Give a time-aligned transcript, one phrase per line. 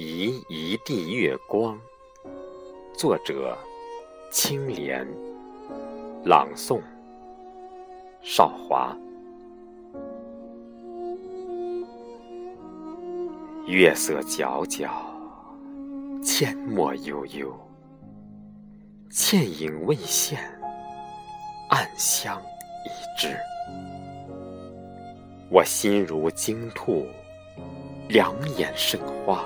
[0.00, 1.76] 一一地月光。
[2.96, 3.58] 作者：
[4.30, 5.04] 青莲。
[6.24, 6.80] 朗诵：
[8.22, 8.96] 少华。
[13.66, 14.88] 月色皎皎，
[16.22, 17.52] 阡陌悠悠，
[19.10, 20.38] 倩影未现，
[21.70, 22.40] 暗香
[22.84, 23.36] 已至。
[25.50, 27.04] 我心如惊兔，
[28.08, 29.44] 两眼生花，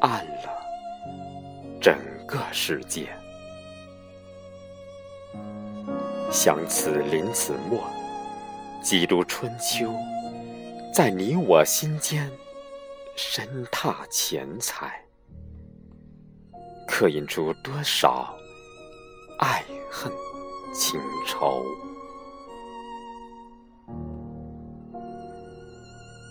[0.00, 0.62] 暗了
[1.80, 3.08] 整个世界。
[6.30, 7.82] 想此临此墨，
[8.82, 9.92] 几度春秋，
[10.94, 12.30] 在你我心间
[13.16, 15.02] 深踏浅彩，
[16.86, 18.34] 刻印出多少
[19.38, 20.12] 爱恨
[20.74, 21.64] 情仇。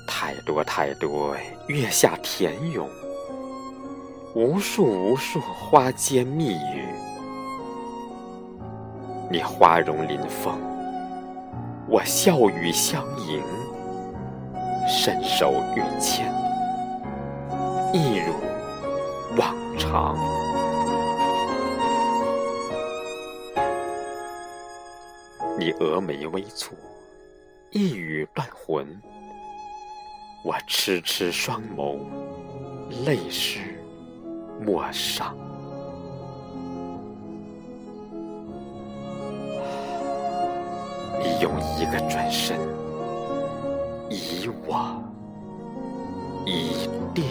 [0.07, 1.35] 太多太多
[1.67, 2.89] 月下田咏，
[4.37, 6.85] 无数无数花间蜜语。
[9.31, 10.53] 你花容临风，
[11.89, 13.41] 我笑语相迎，
[14.87, 16.31] 伸手欲牵，
[17.91, 18.31] 一如
[19.39, 20.15] 往常。
[25.57, 26.73] 你蛾眉微蹙，
[27.71, 28.87] 一语断魂。
[30.45, 31.97] 我痴痴双眸，
[33.03, 33.61] 泪湿
[34.65, 35.35] 陌上。
[41.19, 42.59] 你用一个转身，
[44.09, 45.01] 遗我
[46.45, 47.23] 一地。